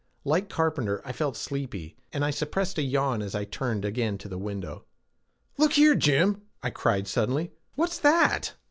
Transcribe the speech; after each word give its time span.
Like 0.25 0.49
Carpenter, 0.49 0.99
I 1.05 1.11
felt 1.11 1.37
sleepy, 1.37 1.95
and 2.11 2.25
I 2.25 2.31
suppressed 2.31 2.79
a 2.79 2.81
yawn 2.81 3.21
as 3.21 3.35
I 3.35 3.45
turned 3.45 3.85
again 3.85 4.17
to 4.17 4.27
the 4.27 4.39
window. 4.39 4.83
"Look 5.59 5.73
here, 5.73 5.93
Jim!" 5.93 6.41
I 6.63 6.71
cried 6.71 7.07
suddenly. 7.07 7.51
"What's 7.75 7.99
that?" 7.99 8.55